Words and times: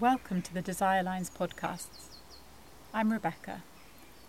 Welcome 0.00 0.40
to 0.42 0.54
the 0.54 0.62
Desire 0.62 1.02
Lines 1.02 1.28
podcasts. 1.28 2.08
I'm 2.94 3.12
Rebecca. 3.12 3.64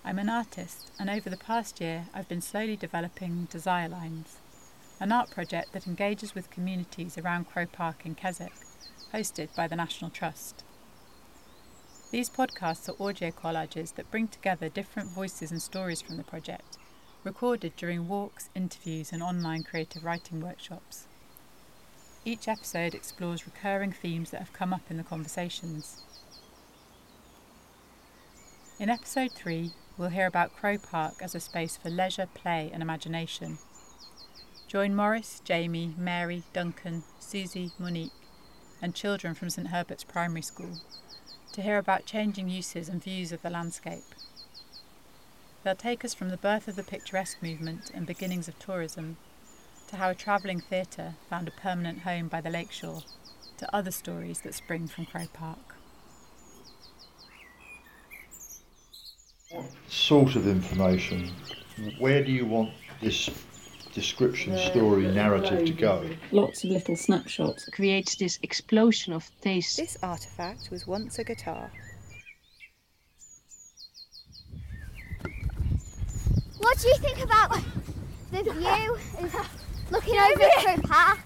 I'm 0.04 0.20
an 0.20 0.28
artist, 0.28 0.92
and 1.00 1.10
over 1.10 1.30
the 1.30 1.38
past 1.38 1.80
year, 1.80 2.08
I've 2.14 2.28
been 2.28 2.42
slowly 2.42 2.76
developing 2.76 3.48
Desire 3.50 3.88
Lines, 3.88 4.40
an 5.00 5.14
art 5.14 5.32
project 5.32 5.72
that 5.72 5.88
engages 5.88 6.36
with 6.36 6.50
communities 6.50 7.18
around 7.18 7.50
Crow 7.50 7.66
Park 7.66 8.06
in 8.06 8.16
Keswick, 8.16 8.52
hosted 9.14 9.56
by 9.56 9.66
the 9.66 9.78
National 9.78 10.12
Trust. 10.12 10.66
These 12.12 12.30
podcasts 12.30 12.90
are 12.90 13.02
audio 13.02 13.32
collages 13.32 13.96
that 13.96 14.12
bring 14.12 14.28
together 14.28 14.68
different 14.68 15.08
voices 15.12 15.52
and 15.52 15.62
stories 15.62 16.02
from 16.02 16.18
the 16.18 16.24
project, 16.24 16.78
recorded 17.24 17.78
during 17.78 18.10
walks, 18.10 18.50
interviews, 18.54 19.14
and 19.14 19.24
online 19.24 19.64
creative 19.64 20.04
writing 20.04 20.42
workshops. 20.42 21.08
Each 22.24 22.48
episode 22.48 22.94
explores 22.94 23.48
recurring 23.48 23.92
themes 23.92 24.30
that 24.30 24.38
have 24.38 24.54
come 24.54 24.74
up 24.74 24.92
in 24.92 24.98
the 24.98 25.04
conversations. 25.04 26.04
In 28.80 28.92
episode 28.92 29.32
3, 29.32 29.72
we'll 29.98 30.10
hear 30.10 30.28
about 30.28 30.56
Crow 30.56 30.78
Park 30.78 31.16
as 31.20 31.34
a 31.34 31.40
space 31.40 31.78
for 31.78 31.90
leisure, 31.90 32.28
play, 32.32 32.70
and 32.72 32.84
imagination. 32.84 33.58
Join 34.68 34.96
Morris, 34.96 35.42
Jamie, 35.44 35.96
Mary, 35.98 36.44
Duncan, 36.54 37.04
Susie, 37.20 37.72
Monique, 37.80 38.12
and 38.84 38.94
children 38.94 39.34
from 39.34 39.50
St 39.50 39.70
Herbert's 39.70 40.04
Primary 40.04 40.44
School 40.44 40.80
to 41.54 41.62
hear 41.64 41.80
about 41.80 42.06
changing 42.06 42.50
uses 42.50 42.88
and 42.88 43.04
views 43.04 43.32
of 43.32 43.42
the 43.42 43.50
landscape. 43.50 44.04
They'll 45.64 45.76
take 45.76 46.06
us 46.06 46.14
from 46.14 46.30
the 46.30 46.38
birth 46.38 46.68
of 46.68 46.76
the 46.76 46.84
picturesque 46.84 47.42
movement 47.42 47.90
and 47.96 48.06
beginnings 48.06 48.48
of 48.48 48.60
tourism 48.60 49.18
to 49.92 49.98
how 49.98 50.10
a 50.10 50.16
travelling 50.16 50.62
theatre 50.62 51.16
found 51.30 51.50
a 51.50 51.52
permanent 51.52 52.00
home 52.00 52.30
by 52.30 52.40
the 52.40 52.50
lakeshore, 52.50 53.04
to 53.58 53.76
other 53.76 53.92
stories 53.92 54.40
that 54.40 54.54
spring 54.54 54.88
from 54.88 55.06
Crow 55.06 55.26
Park. 55.34 55.76
What 59.50 59.66
sort 59.90 60.38
of 60.38 60.48
information? 60.48 61.30
Where 62.00 62.24
do 62.24 62.32
you 62.32 62.46
want 62.46 62.72
this 63.02 63.30
description, 63.94 64.58
story, 64.58 65.12
narrative 65.12 65.66
to 65.66 65.74
go? 65.74 66.10
Lots 66.32 66.64
of 66.64 66.70
little 66.70 66.96
snapshots. 66.96 67.68
creates 67.70 68.16
this 68.16 68.40
explosion 68.44 69.12
of 69.12 69.30
taste. 69.42 69.76
This 69.76 69.98
artifact 70.02 70.72
was 70.72 70.88
once 70.88 71.20
a 71.20 71.26
guitar. 71.26 71.70
What 76.60 76.80
do 76.80 76.88
you 76.88 76.98
think 77.00 77.22
about 77.22 77.60
the 78.32 78.44
view 78.44 78.98
of 79.92 80.08
looking 80.08 80.20
over 80.20 80.50
Crow 80.60 80.78
Park? 80.88 81.20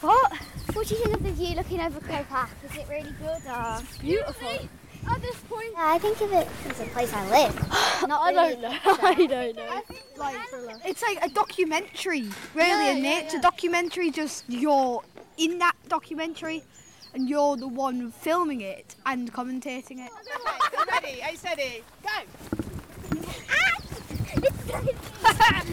What? 0.00 0.32
What 0.72 0.86
do 0.86 0.94
you 0.94 1.02
think 1.02 1.16
of 1.16 1.22
the 1.22 1.32
view 1.32 1.56
looking 1.56 1.80
over 1.80 2.00
Crow 2.00 2.24
Park? 2.28 2.50
Is 2.64 2.76
it 2.76 2.86
really 2.88 3.12
good 3.20 3.42
or? 3.50 3.80
beautiful. 4.00 4.68
At 5.08 5.22
this 5.22 5.36
point, 5.48 5.72
Yeah, 5.72 5.92
I 5.94 5.98
think 5.98 6.20
of 6.20 6.32
it 6.32 6.46
as 6.68 6.80
a 6.80 6.84
place 6.86 7.12
I 7.12 7.30
live. 7.30 7.56
Not 8.08 8.20
I 8.22 8.30
really 8.32 8.56
don't 8.56 8.62
know. 8.62 8.78
I 9.02 9.26
don't 9.26 9.56
know. 9.56 9.82
like 10.18 10.36
it's 10.84 11.02
like 11.02 11.24
a 11.24 11.28
documentary, 11.30 12.28
really 12.54 12.98
a 12.98 13.02
nature 13.02 13.38
documentary. 13.38 14.10
Just 14.10 14.44
you're 14.48 15.02
in 15.38 15.58
that 15.58 15.74
documentary, 15.88 16.62
and 17.14 17.28
you're 17.30 17.56
the 17.56 17.66
one 17.66 18.10
filming 18.12 18.60
it 18.60 18.94
and 19.06 19.32
commentating 19.32 20.04
it. 20.04 20.10
ready, 20.90 21.22
I 21.22 21.34
said 21.34 21.58
it. 21.58 21.82
Go! 22.02 23.20
Ah! 25.22 25.64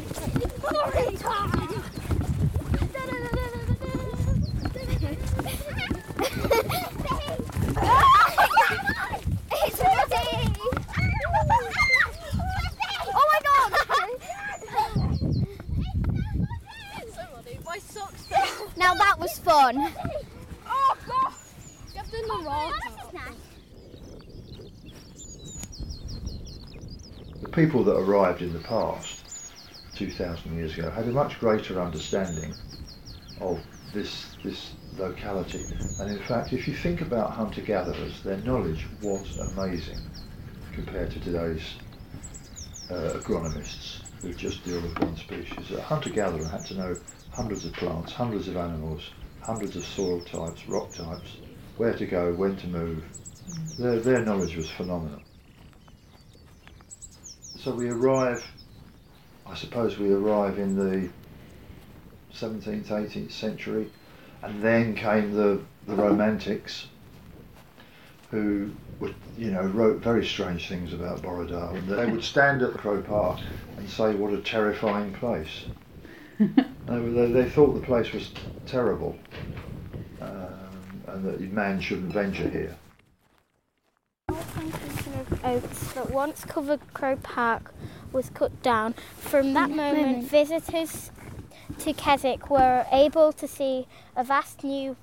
Now 18.77 18.93
that 18.93 19.19
was 19.19 19.39
fun. 19.39 19.91
Oh 20.67 20.97
god! 21.07 21.33
Get 21.93 22.13
in 22.13 22.27
the 22.27 22.43
wrong. 22.45 22.73
The 27.41 27.49
people 27.49 27.83
that 27.83 27.95
arrived 27.95 28.41
in 28.41 28.53
the 28.53 28.59
past, 28.59 29.16
2,000 29.97 30.55
years 30.55 30.77
ago, 30.77 30.89
had 30.89 31.05
a 31.05 31.11
much 31.11 31.39
greater 31.39 31.81
understanding 31.81 32.53
of 33.39 33.59
this, 33.93 34.37
this 34.43 34.73
locality. 34.97 35.65
And 35.99 36.11
in 36.11 36.19
fact, 36.23 36.53
if 36.53 36.67
you 36.67 36.75
think 36.75 37.01
about 37.01 37.31
hunter-gatherers, 37.31 38.21
their 38.21 38.37
knowledge 38.37 38.85
was 39.01 39.37
amazing 39.37 39.99
compared 40.73 41.11
to 41.11 41.19
today's 41.19 41.63
uh, 42.89 43.13
agronomists 43.15 44.01
who 44.21 44.33
just 44.33 44.63
deal 44.63 44.81
with 44.81 44.97
one 44.99 45.17
species. 45.17 45.71
A 45.71 45.81
hunter-gatherer 45.81 46.45
had 46.45 46.65
to 46.65 46.75
know 46.75 46.95
hundreds 47.31 47.65
of 47.65 47.73
plants, 47.73 48.13
hundreds 48.13 48.47
of 48.47 48.57
animals, 48.57 49.11
hundreds 49.41 49.75
of 49.75 49.85
soil 49.85 50.21
types, 50.21 50.67
rock 50.67 50.91
types, 50.93 51.37
where 51.77 51.93
to 51.93 52.05
go, 52.05 52.33
when 52.33 52.55
to 52.57 52.67
move. 52.67 53.03
Their, 53.77 53.99
their 53.99 54.25
knowledge 54.25 54.55
was 54.55 54.69
phenomenal. 54.69 55.21
So 57.59 57.71
we 57.73 57.89
arrive, 57.89 58.43
I 59.49 59.55
suppose 59.55 59.97
we 59.97 60.11
arrive 60.11 60.59
in 60.59 60.75
the 60.75 61.09
17th, 62.33 62.87
18th 62.87 63.31
century, 63.31 63.89
and 64.43 64.61
then 64.61 64.93
came 64.95 65.33
the, 65.33 65.61
the 65.87 65.95
Romantics, 65.95 66.87
who 68.29 68.71
would, 68.99 69.15
you 69.37 69.51
know, 69.51 69.63
wrote 69.63 70.01
very 70.01 70.25
strange 70.25 70.67
things 70.67 70.93
about 70.93 71.21
Borrowdale. 71.21 71.75
And 71.75 71.87
they 71.87 72.05
would 72.11 72.23
stand 72.23 72.61
at 72.61 72.73
the 72.73 72.79
Crow 72.79 73.01
Park 73.01 73.39
and 73.77 73.89
say, 73.89 74.13
what 74.15 74.33
a 74.33 74.41
terrifying 74.41 75.13
place. 75.13 75.65
they, 76.39 76.47
were- 76.87 77.09
they, 77.11 77.31
they 77.31 77.49
thought 77.49 77.73
the 77.73 77.85
place 77.85 78.11
was 78.11 78.31
terrible, 78.65 79.17
um, 80.21 81.01
and 81.07 81.25
that 81.25 81.39
man 81.53 81.79
shouldn't 81.79 82.11
venture 82.13 82.49
here. 82.49 82.75
plantation 84.27 85.13
of 85.19 85.45
oaks 85.45 85.93
that 85.93 86.11
once 86.11 86.43
covered 86.45 86.81
Crow 86.93 87.15
Park 87.15 87.73
was 88.11 88.29
cut 88.29 88.61
down. 88.61 88.93
From 89.17 89.53
that 89.53 89.69
mm, 89.69 89.75
moment, 89.75 90.23
visitors 90.23 91.11
to 91.79 91.93
Keswick 91.93 92.49
were 92.49 92.85
able 92.91 93.33
to 93.33 93.47
see 93.47 93.87
a 94.15 94.23
vast 94.23 94.63
new 94.63 94.95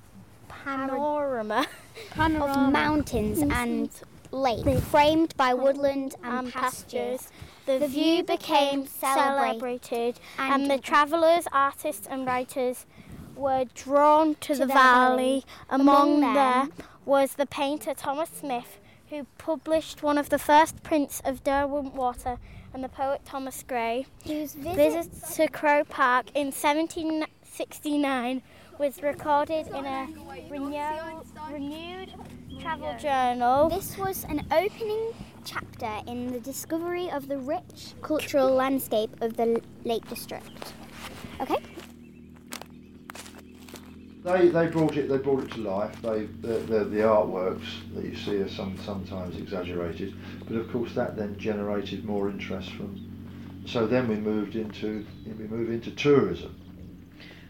panorama. 0.47 1.65
Of 2.17 2.71
mountains 2.73 3.41
and 3.41 3.89
lakes, 4.31 4.83
framed 4.87 5.35
by 5.37 5.53
woodland 5.53 6.15
and 6.23 6.39
and 6.39 6.53
pastures. 6.53 7.29
pastures. 7.65 7.81
The 7.81 7.87
view 7.87 8.23
became 8.23 8.85
celebrated, 8.85 10.19
and 10.37 10.69
the 10.69 10.77
travellers, 10.77 11.47
artists, 11.53 12.05
and 12.05 12.27
writers 12.27 12.85
were 13.35 13.65
drawn 13.73 14.35
to, 14.35 14.53
the, 14.53 14.65
the 14.65 14.73
valley. 14.73 15.45
Among, 15.69 16.17
Among 16.17 16.21
them 16.21 16.33
them 16.33 16.73
was 17.05 17.35
the 17.35 17.45
painter 17.45 17.93
Thomas 17.93 18.29
Smith, 18.29 18.79
who 19.09 19.25
published 19.37 20.03
one 20.03 20.17
of 20.17 20.29
the 20.29 20.39
first 20.39 20.83
prints 20.83 21.21
of 21.23 21.43
Derwentwater, 21.43 22.37
and 22.75 22.83
the 22.83 22.89
poet 22.89 23.21
Thomas 23.23 23.63
Gray. 23.65 24.05
Whose 24.27 24.53
Visit 24.53 25.09
to 25.35 25.47
Crow 25.47 25.85
Park 25.85 26.25
in 26.35 26.47
1769 26.47 28.41
was 28.77 29.01
recorded 29.01 29.67
in 29.67 29.85
a 29.85 30.07
renew- 30.49 31.23
renewed 31.49 32.13
travel 32.59 32.93
journal. 32.99 33.69
This 33.69 33.97
was 33.97 34.25
an 34.25 34.45
opening 34.51 35.13
chapter 35.45 36.01
in 36.05 36.33
the 36.33 36.41
discovery 36.41 37.09
of 37.09 37.29
the 37.29 37.37
rich 37.37 37.93
cultural 38.01 38.49
landscape 38.49 39.21
of 39.21 39.37
the 39.37 39.61
Lake 39.85 40.05
District. 40.09 40.73
Okay? 41.39 41.55
They, 44.25 44.47
they 44.47 44.65
brought 44.65 44.97
it 44.97 45.07
they 45.07 45.19
brought 45.19 45.43
it 45.43 45.51
to 45.51 45.59
life. 45.59 46.01
They 46.01 46.25
the, 46.41 46.57
the, 46.57 46.83
the 46.85 47.01
artworks 47.01 47.67
that 47.93 48.03
you 48.03 48.15
see 48.15 48.37
are 48.37 48.49
some 48.49 48.75
sometimes 48.83 49.37
exaggerated, 49.37 50.15
but 50.47 50.57
of 50.57 50.71
course 50.71 50.93
that 50.95 51.15
then 51.15 51.37
generated 51.37 52.05
more 52.05 52.27
interest 52.27 52.71
from. 52.71 52.99
So 53.67 53.85
then 53.85 54.07
we 54.07 54.15
moved 54.15 54.55
into 54.55 55.05
we 55.27 55.45
moved 55.45 55.69
into 55.69 55.91
tourism. 55.91 56.59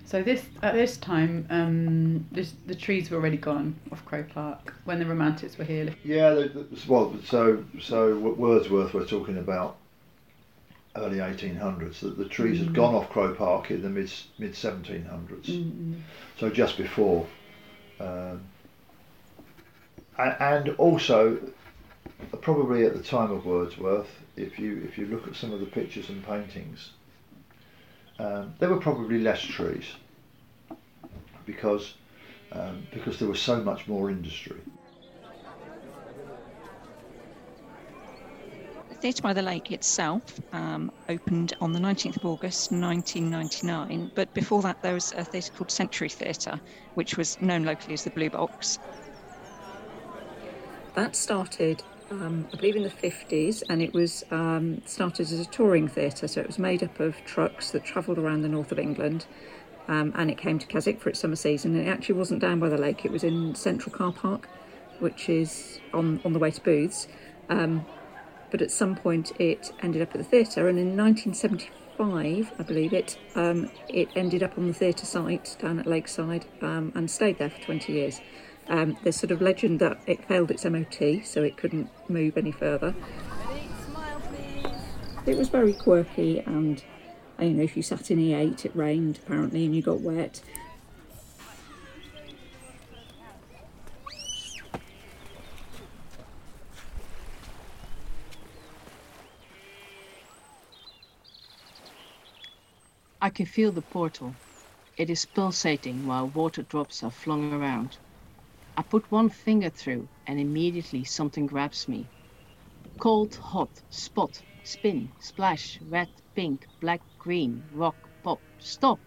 So 0.04 0.22
this 0.22 0.44
at 0.62 0.74
this 0.74 0.98
time, 0.98 1.48
um, 1.50 2.28
this, 2.34 2.54
the 2.68 2.76
trees 2.76 3.10
were 3.10 3.18
already 3.18 3.38
gone 3.38 3.80
off 3.94 4.04
Crow 4.04 4.24
Park 4.24 4.74
when 4.84 5.00
the 5.00 5.06
Romantics 5.06 5.58
were 5.58 5.64
here. 5.64 5.96
Yeah, 6.04 6.48
well, 6.90 7.16
so 7.24 7.64
so 7.80 8.20
Wordsworth 8.20 8.94
we're 8.94 9.06
talking 9.06 9.38
about 9.38 9.78
early 10.96 11.18
1800s. 11.18 12.00
That 12.00 12.18
the 12.18 12.26
trees 12.26 12.60
had 12.60 12.74
gone 12.74 12.96
off 12.96 13.10
Crow 13.10 13.34
Park 13.34 13.72
in 13.72 13.82
the 13.82 13.90
mid 13.90 14.12
mid 14.38 14.54
1700s. 14.54 15.46
Mm-mm. 15.46 16.02
so 16.40 16.50
just 16.50 16.78
before. 16.78 17.26
Um, 18.00 18.42
and, 20.18 20.36
and 20.40 20.70
also, 20.78 21.40
probably 22.42 22.86
at 22.86 22.94
the 22.96 23.04
time 23.04 23.32
of 23.32 23.46
Wordsworth, 23.46 24.10
if 24.36 24.60
you 24.60 24.82
if 24.84 24.98
you 24.98 25.08
look 25.08 25.28
at 25.28 25.36
some 25.36 25.54
of 25.54 25.60
the 25.60 25.66
pictures 25.66 26.10
and 26.10 26.26
paintings, 26.26 26.92
um, 28.20 28.54
there 28.60 28.70
were 28.70 28.80
probably 28.80 29.20
less 29.20 29.42
trees 29.42 29.86
because 31.46 31.96
um, 32.52 32.88
because 32.92 33.20
there 33.20 33.28
was 33.28 33.42
so 33.42 33.62
much 33.62 33.88
more 33.88 34.10
industry. 34.10 34.58
Theatre 39.06 39.22
by 39.22 39.34
the 39.34 39.44
Lake 39.44 39.72
itself 39.72 40.24
um, 40.52 40.92
opened 41.10 41.54
on 41.62 41.74
the 41.74 41.80
19th 41.80 42.18
of 42.18 42.26
August 42.26 42.72
1999, 42.72 44.10
but 44.16 44.34
before 44.34 44.64
that 44.64 44.82
there 44.82 44.96
was 44.96 45.14
a 45.16 45.24
theatre 45.24 45.54
called 45.54 45.70
Century 45.70 46.10
Theatre, 46.10 46.60
which 46.96 47.16
was 47.16 47.40
known 47.40 47.66
locally 47.66 47.94
as 47.94 48.04
the 48.04 48.10
Blue 48.10 48.32
Box. 48.32 48.80
That 50.96 51.16
started, 51.16 51.84
um, 52.10 52.48
I 52.52 52.56
believe, 52.56 52.78
in 52.78 52.82
the 52.82 52.90
50s, 52.90 53.62
and 53.70 53.80
it 53.80 53.94
was 53.94 54.24
um, 54.32 54.82
started 54.88 55.32
as 55.32 55.40
a 55.40 55.46
touring 55.46 55.88
theatre, 55.88 56.28
so 56.28 56.42
it 56.42 56.48
was 56.48 56.58
made 56.58 56.82
up 56.82 57.00
of 57.00 57.16
trucks 57.26 57.70
that 57.74 57.84
travelled 57.84 58.18
around 58.18 58.42
the 58.42 58.50
north 58.50 58.72
of 58.72 58.80
England. 58.80 59.28
Um, 59.88 60.14
and 60.16 60.32
it 60.32 60.40
came 60.40 60.58
to 60.58 60.66
Keswick 60.66 61.00
for 61.00 61.10
its 61.10 61.20
summer 61.20 61.36
season. 61.36 61.76
And 61.76 61.88
it 61.88 61.92
actually 61.92 62.16
wasn't 62.16 62.42
down 62.42 62.60
by 62.60 62.70
the 62.70 62.78
lake; 62.80 63.06
it 63.06 63.12
was 63.12 63.24
in 63.24 63.54
Central 63.54 63.96
Car 63.96 64.14
Park, 64.14 64.50
which 64.98 65.30
is 65.30 65.80
on 65.94 66.22
on 66.26 66.34
the 66.34 66.40
way 66.40 66.50
to 66.50 66.62
Booths. 66.62 67.08
Um, 67.50 67.86
but 68.52 68.62
at 68.62 68.72
some 68.72 68.96
point 68.96 69.32
it 69.40 69.72
ended 69.82 70.02
up 70.02 70.10
at 70.14 70.18
the 70.18 70.24
theatre, 70.24 70.68
and 70.68 70.78
in 70.80 70.96
1975, 70.98 72.54
I 72.60 72.64
believe 72.64 72.94
it, 72.94 73.18
um, 73.36 73.70
it 73.90 74.10
ended 74.16 74.44
up 74.44 74.58
on 74.58 74.68
the 74.68 74.74
theatre 74.74 75.06
site 75.06 75.56
down 75.60 75.80
at 75.80 75.88
Lakeside 75.88 76.46
um, 76.62 76.92
and 76.96 77.10
stayed 77.10 77.38
there 77.38 77.50
for 77.50 77.62
20 77.62 77.94
years. 77.94 78.22
Um, 78.68 78.98
there's 79.04 79.18
sort 79.18 79.32
of 79.32 79.42
legend 79.42 79.80
that 79.80 80.00
it 80.08 80.26
failed 80.26 80.52
its 80.52 80.66
MOT, 80.66 81.24
so 81.24 81.44
it 81.44 81.58
couldn't 81.58 81.90
move 82.10 82.38
any 82.38 82.52
further. 82.52 82.96
It 85.26 85.38
was 85.38 85.50
very 85.50 85.74
quirky, 85.74 86.40
and 86.40 86.84
you 87.40 87.50
know, 87.52 87.64
if 87.64 87.76
you 87.76 87.84
sat 87.84 88.12
in 88.12 88.20
E8, 88.20 88.66
it 88.66 88.76
rained 88.76 89.20
apparently, 89.24 89.66
and 89.66 89.76
you 89.76 89.82
got 89.82 90.02
wet. 90.02 90.42
I 103.26 103.32
can 103.32 103.48
feel 103.48 103.72
the 103.72 103.82
portal. 103.82 104.38
It 104.98 105.10
is 105.10 105.26
pulsating 105.26 106.06
while 106.06 106.30
water 106.30 106.62
drops 106.62 107.02
are 107.02 107.10
flung 107.10 107.52
around. 107.52 107.98
I 108.78 108.84
put 108.84 109.10
one 109.10 109.30
finger 109.30 109.72
through 109.72 110.10
and 110.28 110.40
immediately 110.40 111.04
something 111.06 111.48
grabs 111.48 111.88
me. 111.88 112.12
Cold, 113.00 113.34
hot, 113.34 113.82
spot, 113.90 114.44
spin, 114.62 115.12
splash, 115.20 115.80
red, 115.82 116.12
pink, 116.36 116.68
black, 116.80 117.02
green, 117.18 117.68
rock, 117.72 117.98
pop, 118.22 118.44
stop. 118.60 119.02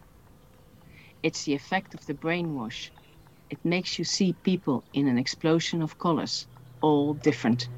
It's 1.22 1.44
the 1.44 1.54
effect 1.54 1.94
of 1.94 2.04
the 2.06 2.14
brainwash. 2.14 2.90
It 3.50 3.64
makes 3.64 4.00
you 4.00 4.04
see 4.04 4.32
people 4.42 4.84
in 4.92 5.06
an 5.06 5.16
explosion 5.16 5.80
of 5.80 5.96
colors, 5.96 6.48
all 6.80 7.14
different. 7.14 7.68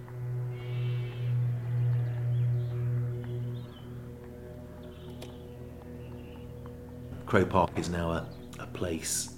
Crow 7.30 7.44
Park 7.44 7.78
is 7.78 7.88
now 7.88 8.10
a, 8.10 8.26
a 8.58 8.66
place 8.66 9.34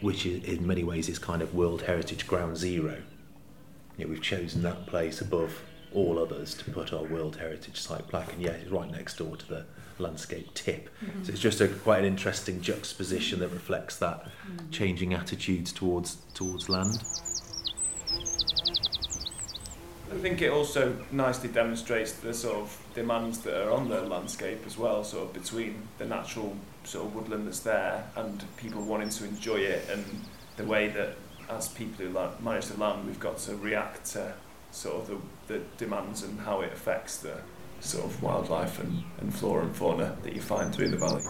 which 0.00 0.26
is, 0.26 0.44
in 0.44 0.64
many 0.64 0.84
ways 0.84 1.08
is 1.08 1.18
kind 1.18 1.42
of 1.42 1.52
World 1.52 1.82
Heritage 1.82 2.24
Ground 2.24 2.56
Zero. 2.56 3.02
You 3.98 4.04
know, 4.04 4.10
we've 4.12 4.22
chosen 4.22 4.62
that 4.62 4.86
place 4.86 5.20
above 5.20 5.60
all 5.92 6.20
others 6.20 6.54
to 6.54 6.70
put 6.70 6.92
our 6.92 7.02
World 7.02 7.34
Heritage 7.34 7.80
Site 7.80 8.06
plaque, 8.06 8.32
and 8.32 8.40
yeah, 8.40 8.52
it's 8.52 8.70
right 8.70 8.88
next 8.88 9.16
door 9.16 9.36
to 9.36 9.44
the 9.44 9.66
landscape 9.98 10.54
tip. 10.54 10.88
Mhm. 11.04 11.26
So 11.26 11.32
it's 11.32 11.40
just 11.40 11.60
a 11.60 11.66
quite 11.66 11.98
an 11.98 12.04
interesting 12.04 12.60
juxtaposition 12.60 13.40
that 13.40 13.48
reflects 13.48 13.96
that 13.96 14.28
changing 14.70 15.14
attitudes 15.14 15.72
towards 15.72 16.18
towards 16.32 16.68
land. 16.68 17.02
I 20.14 20.18
think 20.18 20.42
it 20.42 20.50
also 20.50 20.96
nicely 21.10 21.48
demonstrates 21.48 22.12
the 22.12 22.32
sort 22.32 22.56
of 22.56 22.78
demands 22.94 23.40
that 23.40 23.66
are 23.66 23.72
on 23.72 23.88
the 23.88 24.00
landscape 24.02 24.60
as 24.64 24.78
well, 24.78 25.02
sort 25.02 25.24
of 25.24 25.32
between 25.32 25.88
the 25.98 26.06
natural 26.06 26.56
sort 26.84 27.06
of 27.06 27.14
woodland 27.14 27.46
that's 27.46 27.60
there 27.60 28.04
and 28.16 28.44
people 28.56 28.82
wanting 28.82 29.08
to 29.10 29.24
enjoy 29.24 29.56
it, 29.56 29.88
and 29.90 30.04
the 30.56 30.64
way 30.64 30.88
that 30.88 31.16
as 31.50 31.68
people 31.68 32.06
who 32.06 32.44
manage 32.44 32.66
the 32.66 32.78
land, 32.78 33.06
we've 33.06 33.20
got 33.20 33.38
to 33.38 33.56
react 33.56 34.04
to 34.12 34.32
sort 34.70 34.96
of 34.96 35.20
the, 35.48 35.54
the 35.54 35.62
demands 35.78 36.22
and 36.22 36.38
how 36.40 36.60
it 36.60 36.72
affects 36.72 37.18
the 37.18 37.36
sort 37.80 38.04
of 38.04 38.22
wildlife 38.22 38.78
and, 38.80 39.02
and 39.20 39.34
flora 39.34 39.64
and 39.64 39.76
fauna 39.76 40.16
that 40.22 40.32
you 40.34 40.40
find 40.40 40.74
through 40.74 40.88
the 40.88 40.96
valley. 40.96 41.22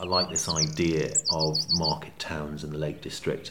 I 0.00 0.04
like 0.04 0.28
this 0.28 0.48
idea 0.48 1.12
of 1.32 1.56
market 1.70 2.18
towns 2.18 2.64
in 2.64 2.70
the 2.70 2.78
Lake 2.78 3.02
District, 3.02 3.50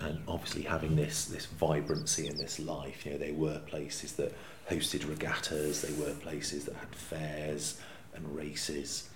and 0.00 0.22
obviously 0.28 0.62
having 0.62 0.96
this 0.96 1.26
this 1.26 1.46
vibrancy 1.46 2.26
and 2.26 2.38
this 2.38 2.58
life. 2.58 3.04
You 3.04 3.12
know, 3.12 3.18
they 3.18 3.32
were 3.32 3.58
places 3.66 4.12
that 4.12 4.34
hosted 4.70 5.08
regattas, 5.08 5.82
they 5.82 5.92
were 6.02 6.12
places 6.14 6.64
that 6.66 6.76
had 6.76 6.94
fairs 6.94 7.80
and 8.14 8.36
races. 8.36 9.08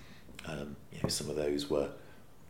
Um, 0.47 0.77
you 0.93 0.99
know, 1.03 1.09
some 1.09 1.31
of 1.31 1.37
those 1.37 1.71
were 1.71 1.91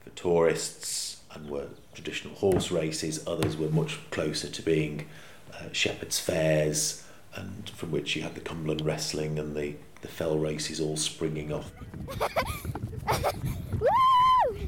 for 0.00 0.10
tourists 0.10 1.20
and 1.34 1.48
were 1.48 1.68
traditional 1.94 2.34
horse 2.34 2.70
races. 2.70 3.26
Others 3.26 3.56
were 3.56 3.68
much 3.68 3.98
closer 4.10 4.48
to 4.48 4.62
being 4.62 5.06
uh, 5.54 5.72
shepherds' 5.72 6.18
fairs, 6.18 7.04
and 7.34 7.70
from 7.70 7.90
which 7.90 8.16
you 8.16 8.22
had 8.22 8.34
the 8.34 8.40
Cumberland 8.40 8.82
wrestling 8.82 9.38
and 9.38 9.54
the 9.54 9.74
the 10.02 10.08
fell 10.08 10.36
races 10.36 10.80
all 10.80 10.96
springing 10.96 11.52
off. 11.52 11.70
Woo! 13.80 13.88
oh, 13.88 14.58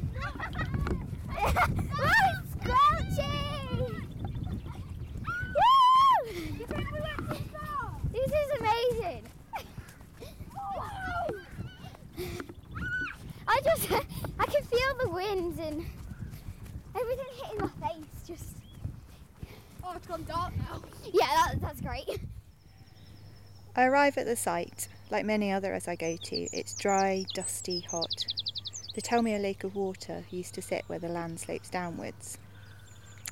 it's 2.31 2.51
scorching! 2.61 4.07
Woo! 5.55 5.75
This 8.13 8.31
is 8.31 8.49
amazing. 8.59 9.23
I 13.47 13.61
just, 13.63 13.91
I 14.39 14.45
can 14.45 14.63
feel 14.63 14.93
the 15.01 15.09
wind 15.09 15.59
and 15.59 15.85
everything 16.97 17.25
hitting 17.43 17.59
my 17.59 17.87
face. 17.87 18.05
Just. 18.25 18.55
Oh, 19.83 19.93
it's 19.95 20.07
gone 20.07 20.23
dark 20.23 20.55
now. 20.57 20.81
Yeah, 21.11 21.27
that, 21.27 21.61
that's 21.61 21.81
great. 21.81 22.19
I 23.77 23.84
arrive 23.95 24.17
at 24.17 24.25
the 24.25 24.35
site, 24.35 24.89
like 25.09 25.23
many 25.25 25.53
other 25.53 25.73
as 25.73 25.87
I 25.87 25.95
go 25.95 26.17
to. 26.17 26.35
It's 26.51 26.73
dry, 26.73 27.23
dusty, 27.33 27.79
hot. 27.79 28.25
They 28.93 28.99
tell 28.99 29.21
me 29.21 29.33
a 29.33 29.39
lake 29.39 29.63
of 29.63 29.73
water 29.73 30.25
used 30.29 30.53
to 30.55 30.61
sit 30.61 30.83
where 30.87 30.99
the 30.99 31.07
land 31.07 31.39
slopes 31.39 31.69
downwards. 31.69 32.37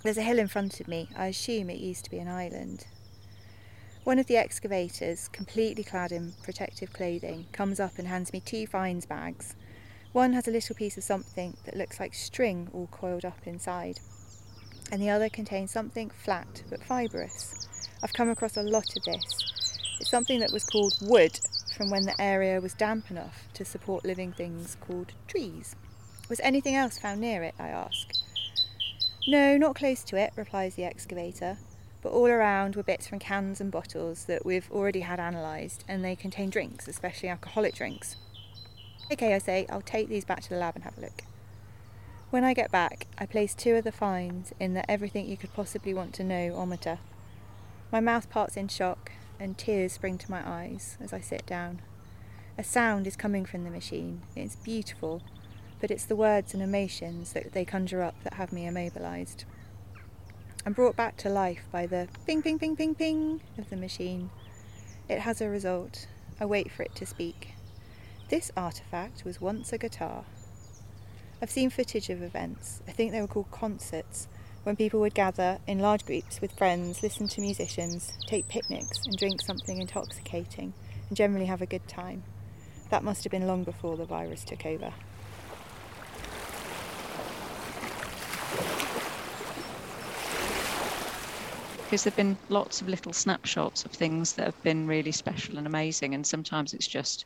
There's 0.03 0.17
a 0.17 0.21
hill 0.21 0.39
in 0.39 0.47
front 0.47 0.79
of 0.79 0.87
me. 0.87 1.09
I 1.17 1.27
assume 1.27 1.69
it 1.69 1.81
used 1.81 2.05
to 2.05 2.09
be 2.09 2.17
an 2.19 2.29
island. 2.29 2.87
One 4.05 4.19
of 4.19 4.27
the 4.27 4.37
excavators, 4.37 5.27
completely 5.27 5.83
clad 5.83 6.13
in 6.13 6.31
protective 6.43 6.93
clothing, 6.93 7.47
comes 7.51 7.81
up 7.81 7.99
and 7.99 8.07
hands 8.07 8.31
me 8.31 8.39
two 8.39 8.65
finds 8.65 9.05
bags. 9.05 9.57
One 10.13 10.31
has 10.31 10.47
a 10.47 10.51
little 10.51 10.77
piece 10.77 10.97
of 10.97 11.03
something 11.03 11.57
that 11.65 11.75
looks 11.75 11.99
like 11.99 12.13
string 12.13 12.69
all 12.71 12.87
coiled 12.87 13.25
up 13.25 13.45
inside, 13.45 13.99
and 14.93 15.01
the 15.01 15.09
other 15.09 15.27
contains 15.27 15.71
something 15.71 16.09
flat 16.09 16.63
but 16.69 16.81
fibrous. 16.81 17.67
I've 18.01 18.13
come 18.13 18.29
across 18.29 18.55
a 18.55 18.63
lot 18.63 18.95
of 18.95 19.03
this. 19.03 19.52
It's 19.99 20.09
something 20.09 20.39
that 20.39 20.51
was 20.51 20.63
called 20.63 20.95
wood 21.01 21.39
from 21.75 21.89
when 21.89 22.03
the 22.03 22.19
area 22.21 22.61
was 22.61 22.73
damp 22.73 23.09
enough 23.09 23.47
to 23.53 23.65
support 23.65 24.05
living 24.05 24.31
things 24.31 24.77
called 24.81 25.13
trees. 25.27 25.75
Was 26.29 26.39
anything 26.41 26.75
else 26.75 26.97
found 26.97 27.21
near 27.21 27.43
it? 27.43 27.55
I 27.59 27.69
ask. 27.69 28.11
No, 29.27 29.57
not 29.57 29.75
close 29.75 30.03
to 30.05 30.17
it, 30.17 30.33
replies 30.35 30.75
the 30.75 30.83
excavator, 30.83 31.57
but 32.01 32.11
all 32.11 32.27
around 32.27 32.75
were 32.75 32.83
bits 32.83 33.07
from 33.07 33.19
cans 33.19 33.61
and 33.61 33.71
bottles 33.71 34.25
that 34.25 34.45
we've 34.45 34.69
already 34.71 35.01
had 35.01 35.19
analysed, 35.19 35.85
and 35.87 36.03
they 36.03 36.15
contain 36.15 36.49
drinks, 36.49 36.87
especially 36.87 37.29
alcoholic 37.29 37.73
drinks. 37.73 38.17
Okay, 39.11 39.33
I 39.33 39.37
say, 39.37 39.65
I'll 39.69 39.81
take 39.81 40.09
these 40.09 40.25
back 40.25 40.41
to 40.41 40.49
the 40.49 40.57
lab 40.57 40.75
and 40.75 40.83
have 40.83 40.97
a 40.97 41.01
look. 41.01 41.23
When 42.29 42.43
I 42.43 42.53
get 42.53 42.71
back, 42.71 43.07
I 43.17 43.25
place 43.25 43.53
two 43.53 43.75
of 43.75 43.83
the 43.83 43.91
finds 43.91 44.53
in 44.59 44.73
the 44.73 44.89
everything 44.89 45.27
you 45.27 45.37
could 45.37 45.53
possibly 45.53 45.93
want 45.93 46.13
to 46.15 46.23
know 46.23 46.55
ometer. 46.55 46.97
My 47.91 47.99
mouth 47.99 48.29
parts 48.29 48.57
in 48.57 48.67
shock, 48.67 49.11
and 49.43 49.57
tears 49.57 49.91
spring 49.91 50.17
to 50.17 50.31
my 50.31 50.41
eyes 50.47 50.97
as 51.01 51.11
I 51.11 51.19
sit 51.19 51.45
down. 51.45 51.81
A 52.57 52.63
sound 52.63 53.05
is 53.05 53.17
coming 53.17 53.43
from 53.43 53.65
the 53.65 53.69
machine. 53.69 54.21
It's 54.37 54.55
beautiful, 54.55 55.21
but 55.81 55.91
it's 55.91 56.05
the 56.05 56.15
words 56.15 56.53
and 56.53 56.63
emotions 56.63 57.33
that 57.33 57.51
they 57.51 57.65
conjure 57.65 58.01
up 58.01 58.15
that 58.23 58.35
have 58.35 58.53
me 58.53 58.65
immobilised. 58.65 59.43
I'm 60.65 60.71
brought 60.71 60.95
back 60.95 61.17
to 61.17 61.29
life 61.29 61.65
by 61.73 61.85
the 61.87 62.07
ping, 62.25 62.41
ping, 62.41 62.57
ping, 62.57 62.77
ping, 62.77 62.95
ping 62.95 63.41
of 63.57 63.69
the 63.69 63.75
machine. 63.75 64.29
It 65.09 65.19
has 65.19 65.41
a 65.41 65.49
result. 65.49 66.07
I 66.39 66.45
wait 66.45 66.71
for 66.71 66.83
it 66.83 66.95
to 66.95 67.05
speak. 67.05 67.55
This 68.29 68.49
artefact 68.55 69.25
was 69.25 69.41
once 69.41 69.73
a 69.73 69.77
guitar. 69.77 70.23
I've 71.41 71.51
seen 71.51 71.69
footage 71.69 72.09
of 72.09 72.23
events, 72.23 72.81
I 72.87 72.91
think 72.91 73.11
they 73.11 73.19
were 73.19 73.27
called 73.27 73.51
concerts, 73.51 74.29
when 74.63 74.75
people 74.75 74.99
would 75.01 75.13
gather 75.13 75.59
in 75.67 75.79
large 75.79 76.05
groups 76.05 76.39
with 76.39 76.51
friends, 76.53 77.03
listen 77.03 77.27
to 77.27 77.41
musicians, 77.41 78.13
take 78.25 78.47
picnics, 78.47 79.05
and 79.05 79.17
drink 79.17 79.41
something 79.41 79.77
intoxicating, 79.77 80.73
and 81.09 81.17
generally 81.17 81.45
have 81.45 81.61
a 81.61 81.65
good 81.65 81.87
time. 81.87 82.23
That 82.89 83.03
must 83.03 83.23
have 83.23 83.31
been 83.31 83.47
long 83.47 83.63
before 83.63 83.97
the 83.97 84.05
virus 84.05 84.43
took 84.43 84.65
over. 84.65 84.93
because 91.93 92.05
there 92.05 92.09
have 92.09 92.17
been 92.17 92.37
lots 92.49 92.81
of 92.81 92.89
little 92.89 93.13
snapshots 93.13 93.85
of 93.85 93.91
things 93.91 94.33
that 94.33 94.47
have 94.47 94.63
been 94.63 94.87
really 94.87 95.11
special 95.11 95.59
and 95.59 95.67
amazing. 95.67 96.15
And 96.15 96.25
sometimes 96.25 96.73
it's 96.73 96.87
just, 96.87 97.25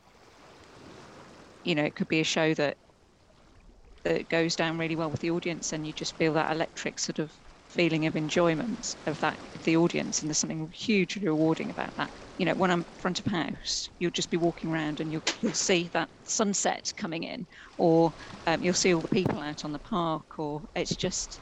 you 1.63 1.73
know, 1.73 1.85
it 1.85 1.95
could 1.95 2.09
be 2.09 2.19
a 2.19 2.25
show 2.25 2.53
that 2.55 2.75
that 4.07 4.29
goes 4.29 4.55
down 4.55 4.77
really 4.77 4.95
well 4.95 5.09
with 5.11 5.21
the 5.21 5.31
audience, 5.31 5.73
and 5.73 5.85
you 5.85 5.93
just 5.93 6.17
feel 6.17 6.33
that 6.33 6.51
electric 6.51 6.99
sort 6.99 7.19
of 7.19 7.33
feeling 7.69 8.05
of 8.05 8.15
enjoyment 8.15 8.95
of 9.05 9.19
that 9.19 9.39
the 9.63 9.77
audience, 9.77 10.21
and 10.21 10.29
there's 10.29 10.37
something 10.37 10.71
hugely 10.73 11.25
rewarding 11.27 11.69
about 11.71 11.95
that. 11.97 12.11
You 12.37 12.45
know, 12.45 12.55
when 12.55 12.71
I'm 12.71 12.85
front 12.97 13.19
of 13.19 13.25
house, 13.25 13.89
you'll 13.99 14.11
just 14.11 14.29
be 14.29 14.37
walking 14.37 14.71
around 14.71 14.99
and 14.99 15.11
you'll 15.11 15.23
you'll 15.41 15.53
see 15.53 15.89
that 15.93 16.09
sunset 16.23 16.91
coming 16.97 17.23
in, 17.23 17.47
or 17.77 18.13
um, 18.45 18.61
you'll 18.63 18.73
see 18.73 18.93
all 18.93 19.01
the 19.01 19.07
people 19.09 19.39
out 19.39 19.65
on 19.65 19.71
the 19.71 19.79
park, 19.79 20.39
or 20.39 20.63
it's 20.75 20.95
just 20.95 21.41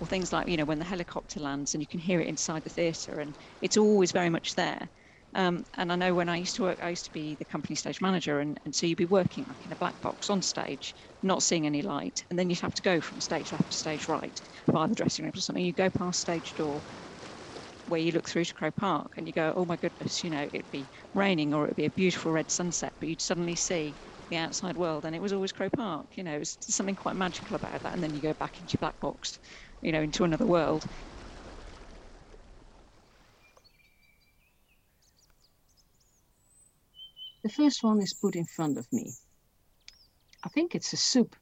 or 0.00 0.06
things 0.06 0.32
like 0.32 0.48
you 0.48 0.56
know 0.56 0.64
when 0.64 0.78
the 0.78 0.84
helicopter 0.84 1.40
lands 1.40 1.74
and 1.74 1.82
you 1.82 1.86
can 1.86 2.00
hear 2.00 2.20
it 2.20 2.26
inside 2.28 2.62
the 2.64 2.70
theatre 2.70 3.20
and 3.20 3.36
it's 3.60 3.76
always 3.76 4.12
very 4.12 4.30
much 4.30 4.54
there 4.54 4.88
um, 5.34 5.64
and 5.76 5.92
I 5.92 5.96
know 5.96 6.14
when 6.14 6.28
I 6.28 6.36
used 6.38 6.56
to 6.56 6.62
work 6.62 6.78
I 6.82 6.90
used 6.90 7.06
to 7.06 7.12
be 7.12 7.36
the 7.36 7.44
company 7.44 7.74
stage 7.76 8.00
manager 8.00 8.40
and, 8.40 8.58
and 8.64 8.74
so 8.74 8.86
you'd 8.86 8.98
be 8.98 9.06
working 9.06 9.44
like 9.48 9.64
in 9.64 9.72
a 9.72 9.76
black 9.76 10.00
box 10.02 10.30
on 10.30 10.42
stage 10.42 10.94
not 11.22 11.42
seeing 11.42 11.66
any 11.66 11.82
light 11.82 12.24
and 12.30 12.38
then 12.38 12.50
you'd 12.50 12.60
have 12.60 12.74
to 12.74 12.82
go 12.82 13.00
from 13.00 13.20
stage 13.20 13.52
left 13.52 13.70
to 13.70 13.76
stage 13.76 14.08
right 14.08 14.38
via 14.70 14.88
the 14.88 14.94
dressing 14.94 15.24
room 15.24 15.32
or 15.34 15.40
something 15.40 15.64
you 15.64 15.72
go 15.72 15.90
past 15.90 16.20
stage 16.20 16.54
door 16.54 16.82
where 17.86 18.00
you 18.00 18.12
look 18.12 18.28
through 18.28 18.44
to 18.44 18.54
Crow 18.54 18.70
Park 18.70 19.12
and 19.16 19.26
you 19.26 19.32
go 19.32 19.52
oh 19.56 19.64
my 19.66 19.76
goodness 19.76 20.22
you 20.22 20.30
know 20.30 20.48
it'd 20.52 20.70
be 20.70 20.88
raining 21.14 21.52
or 21.54 21.64
it'd 21.64 21.76
be 21.76 21.84
a 21.86 21.90
beautiful 21.90 22.32
red 22.32 22.50
sunset 22.50 22.92
but 23.00 23.08
you'd 23.08 23.20
suddenly 23.20 23.56
see 23.56 23.96
the 24.30 24.36
outside 24.36 24.76
world 24.76 25.04
and 25.04 25.14
it 25.14 25.20
was 25.20 25.32
always 25.32 25.52
Crow 25.52 25.68
Park 25.70 26.06
you 26.14 26.22
know 26.24 26.36
it's 26.38 26.56
something 26.74 26.94
quite 26.94 27.16
magical 27.16 27.56
about 27.56 27.82
that 27.82 27.92
and 27.92 28.02
then 28.02 28.14
you 28.14 28.22
go 28.22 28.34
back 28.34 28.60
into 28.60 28.72
your 28.74 28.78
black 28.80 28.98
box 29.00 29.38
you 29.82 29.92
know, 29.92 30.00
into 30.02 30.24
another 30.24 30.46
world. 30.46 30.84
The 37.42 37.48
first 37.48 37.82
one 37.82 38.00
is 38.00 38.14
put 38.14 38.36
in 38.36 38.44
front 38.44 38.78
of 38.78 38.92
me. 38.92 39.14
I 40.44 40.48
think 40.48 40.76
it's 40.76 40.92
a 40.92 40.96
soup. 40.96 41.34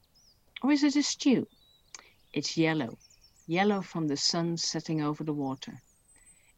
Or 0.63 0.71
is 0.71 0.83
it 0.83 0.95
a 0.95 1.03
stew? 1.03 1.47
It's 2.33 2.57
yellow. 2.57 2.97
Yellow 3.45 3.83
from 3.83 4.07
the 4.07 4.17
sun 4.17 4.57
setting 4.57 4.99
over 4.99 5.23
the 5.23 5.33
water. 5.33 5.79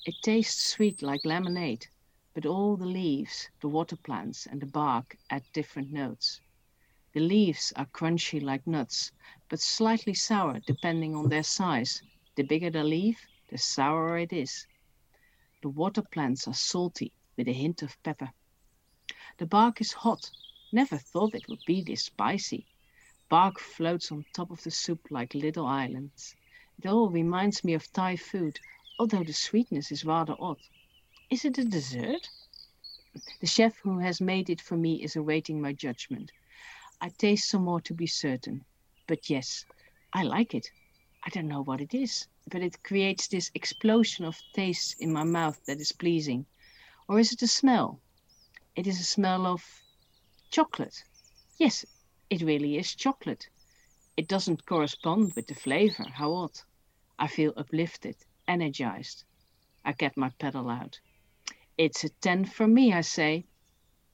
It 0.05 0.15
tastes 0.21 0.69
sweet 0.69 1.01
like 1.01 1.25
lemonade, 1.25 1.87
but 2.33 2.45
all 2.45 2.77
the 2.77 2.85
leaves, 2.85 3.49
the 3.59 3.67
water 3.67 3.97
plants, 3.97 4.45
and 4.45 4.61
the 4.61 4.65
bark 4.65 5.17
add 5.29 5.43
different 5.51 5.91
notes. 5.91 6.39
The 7.13 7.19
leaves 7.19 7.73
are 7.75 7.85
crunchy 7.87 8.41
like 8.41 8.65
nuts, 8.65 9.11
but 9.49 9.59
slightly 9.59 10.13
sour 10.13 10.61
depending 10.61 11.15
on 11.15 11.27
their 11.27 11.43
size. 11.43 12.01
The 12.35 12.43
bigger 12.43 12.69
the 12.69 12.85
leaf, 12.85 13.19
the 13.49 13.57
sourer 13.57 14.19
it 14.19 14.31
is. 14.31 14.67
The 15.61 15.69
water 15.69 16.01
plants 16.01 16.47
are 16.47 16.53
salty 16.53 17.11
with 17.35 17.49
a 17.49 17.53
hint 17.53 17.81
of 17.81 18.01
pepper. 18.03 18.31
The 19.37 19.47
bark 19.47 19.81
is 19.81 19.93
hot. 19.93 20.31
Never 20.71 20.97
thought 20.97 21.33
it 21.33 21.49
would 21.49 21.65
be 21.65 21.81
this 21.81 22.03
spicy. 22.03 22.67
Bark 23.29 23.59
floats 23.59 24.11
on 24.11 24.25
top 24.31 24.51
of 24.51 24.61
the 24.61 24.69
soup 24.69 25.07
like 25.09 25.33
little 25.33 25.65
islands. 25.65 26.35
It 26.77 26.85
all 26.87 27.09
reminds 27.09 27.63
me 27.63 27.73
of 27.73 27.91
Thai 27.91 28.15
food, 28.15 28.59
although 28.99 29.23
the 29.23 29.33
sweetness 29.33 29.91
is 29.91 30.05
rather 30.05 30.35
odd. 30.37 30.59
Is 31.31 31.45
it 31.45 31.57
a 31.57 31.65
dessert? 31.65 32.29
The 33.41 33.47
chef 33.47 33.75
who 33.79 33.97
has 33.99 34.21
made 34.21 34.51
it 34.51 34.61
for 34.61 34.77
me 34.77 35.01
is 35.01 35.15
awaiting 35.15 35.59
my 35.59 35.73
judgment. 35.73 36.31
I 37.01 37.09
taste 37.09 37.49
some 37.49 37.63
more 37.63 37.81
to 37.81 37.93
be 37.95 38.05
certain. 38.05 38.63
But 39.07 39.31
yes, 39.31 39.65
I 40.13 40.23
like 40.23 40.53
it. 40.53 40.71
I 41.25 41.29
don't 41.29 41.47
know 41.47 41.63
what 41.63 41.81
it 41.81 41.95
is, 41.95 42.27
but 42.47 42.61
it 42.61 42.83
creates 42.83 43.27
this 43.27 43.49
explosion 43.55 44.25
of 44.25 44.43
taste 44.53 44.95
in 44.99 45.11
my 45.11 45.23
mouth 45.23 45.59
that 45.65 45.81
is 45.81 45.91
pleasing. 45.91 46.45
Or 47.07 47.19
is 47.19 47.33
it 47.33 47.41
a 47.41 47.47
smell? 47.47 48.02
It 48.75 48.87
is 48.87 48.99
a 48.99 49.03
smell 49.03 49.45
of 49.45 49.63
chocolate. 50.49 51.03
Yes, 51.59 51.85
it 52.29 52.41
really 52.41 52.77
is 52.77 52.95
chocolate. 52.95 53.47
It 54.17 54.27
doesn't 54.27 54.65
correspond 54.65 55.33
with 55.35 55.47
the 55.47 55.55
flavor. 55.55 56.05
How 56.11 56.33
odd. 56.33 56.59
I 57.19 57.27
feel 57.27 57.53
uplifted, 57.55 58.15
energized. 58.47 59.25
I 59.85 59.91
get 59.91 60.17
my 60.17 60.29
pedal 60.39 60.69
out. 60.69 60.99
It's 61.77 62.03
a 62.03 62.09
10 62.09 62.45
for 62.45 62.67
me, 62.67 62.93
I 62.93 63.01
say. 63.01 63.45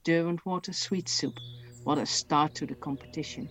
Derwent 0.03 0.45
water 0.45 0.73
sweet 0.73 1.07
soup. 1.07 1.37
What 1.85 1.97
a 1.97 2.05
start 2.05 2.55
to 2.55 2.65
the 2.65 2.75
competition. 2.75 3.49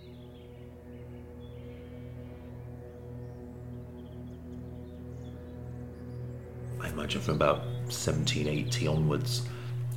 I 6.80 6.88
imagine 6.88 7.20
from 7.20 7.36
about 7.36 7.64
1780 7.86 8.86
onwards, 8.86 9.48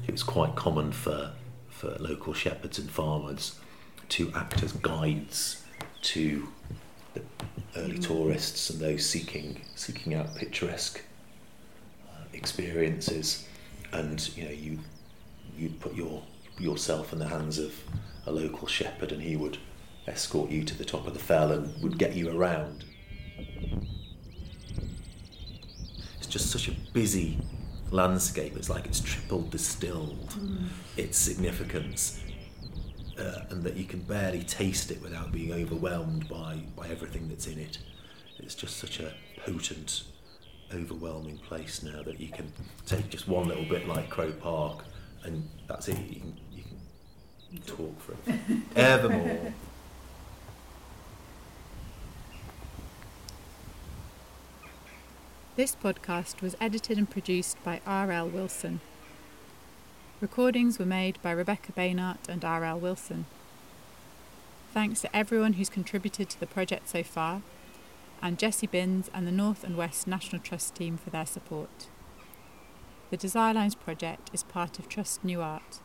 it 0.07 0.11
was 0.11 0.23
quite 0.23 0.55
common 0.55 0.91
for, 0.91 1.31
for 1.69 1.95
local 1.99 2.33
shepherds 2.33 2.79
and 2.79 2.89
farmers 2.89 3.59
to 4.09 4.31
act 4.35 4.61
as 4.63 4.73
guides 4.73 5.63
to 6.01 6.49
the 7.13 7.21
early 7.77 7.97
mm. 7.97 8.03
tourists 8.03 8.69
and 8.69 8.79
those 8.79 9.05
seeking 9.05 9.61
seeking 9.75 10.13
out 10.13 10.35
picturesque 10.35 11.01
uh, 12.07 12.23
experiences. 12.33 13.47
And 13.93 14.35
you 14.35 14.45
know, 14.45 14.51
you 14.51 14.79
you'd 15.57 15.79
put 15.79 15.93
your 15.93 16.23
yourself 16.59 17.13
in 17.13 17.19
the 17.19 17.27
hands 17.27 17.57
of 17.57 17.73
a 18.25 18.31
local 18.31 18.67
shepherd, 18.67 19.11
and 19.11 19.21
he 19.21 19.35
would 19.35 19.57
escort 20.07 20.49
you 20.49 20.63
to 20.63 20.77
the 20.77 20.85
top 20.85 21.07
of 21.07 21.13
the 21.13 21.19
fell 21.19 21.51
and 21.51 21.81
would 21.81 21.97
get 21.97 22.15
you 22.15 22.29
around. 22.29 22.83
It's 26.17 26.27
just 26.27 26.51
such 26.51 26.67
a 26.67 26.71
busy 26.93 27.39
landscape. 27.91 28.55
It's 28.55 28.69
like 28.69 28.85
it's 28.85 28.99
triple 28.99 29.41
distilled 29.41 30.29
mm. 30.29 30.67
its 30.97 31.17
significance, 31.17 32.19
uh, 33.19 33.41
and 33.49 33.63
that 33.63 33.75
you 33.75 33.85
can 33.85 33.99
barely 34.01 34.43
taste 34.43 34.91
it 34.91 35.01
without 35.01 35.31
being 35.31 35.53
overwhelmed 35.53 36.27
by, 36.27 36.63
by 36.75 36.87
everything 36.87 37.27
that's 37.29 37.47
in 37.47 37.59
it. 37.59 37.77
It's 38.39 38.55
just 38.55 38.77
such 38.77 38.99
a 38.99 39.13
potent, 39.45 40.03
overwhelming 40.73 41.37
place 41.37 41.83
now 41.83 42.01
that 42.03 42.19
you 42.19 42.29
can 42.29 42.51
take 42.85 43.09
just 43.09 43.27
one 43.27 43.47
little 43.47 43.65
bit 43.65 43.87
like 43.87 44.09
Crow 44.09 44.31
Park, 44.31 44.83
and 45.23 45.47
that's 45.67 45.87
it. 45.87 45.97
You 45.97 46.21
can, 46.21 46.37
talk 47.65 47.99
for 47.99 48.15
evermore. 48.77 49.53
This 55.61 55.75
podcast 55.75 56.41
was 56.41 56.55
edited 56.59 56.97
and 56.97 57.07
produced 57.07 57.63
by 57.63 57.81
R.L. 57.85 58.29
Wilson. 58.29 58.79
Recordings 60.19 60.79
were 60.79 60.87
made 60.87 61.21
by 61.21 61.29
Rebecca 61.29 61.71
Baynart 61.71 62.27
and 62.27 62.43
R.L. 62.43 62.79
Wilson. 62.79 63.27
Thanks 64.73 65.01
to 65.01 65.15
everyone 65.15 65.53
who's 65.53 65.69
contributed 65.69 66.31
to 66.31 66.39
the 66.39 66.47
project 66.47 66.89
so 66.89 67.03
far, 67.03 67.43
and 68.23 68.39
Jesse 68.39 68.65
Binns 68.65 69.11
and 69.13 69.27
the 69.27 69.31
North 69.31 69.63
and 69.63 69.77
West 69.77 70.07
National 70.07 70.41
Trust 70.41 70.73
team 70.73 70.97
for 70.97 71.11
their 71.11 71.27
support. 71.27 71.89
The 73.11 73.17
Desire 73.17 73.53
Lines 73.53 73.75
project 73.75 74.31
is 74.33 74.41
part 74.41 74.79
of 74.79 74.89
Trust 74.89 75.23
New 75.23 75.41
Art, 75.41 75.79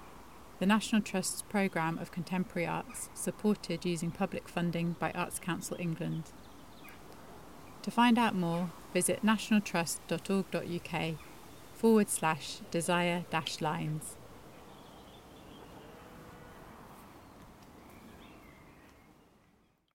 the 0.58 0.64
National 0.64 1.02
Trust's 1.02 1.42
programme 1.42 1.98
of 1.98 2.10
contemporary 2.10 2.66
arts, 2.66 3.10
supported 3.12 3.84
using 3.84 4.10
public 4.10 4.48
funding 4.48 4.96
by 4.98 5.10
Arts 5.10 5.38
Council 5.38 5.76
England. 5.78 6.32
To 7.86 7.92
find 7.92 8.18
out 8.18 8.34
more, 8.34 8.72
visit 8.92 9.22
nationaltrust.org.uk 9.24 11.14
forward 11.72 12.08
slash 12.08 12.56
desire 12.72 13.24
dash 13.30 13.60
lines. 13.60 14.15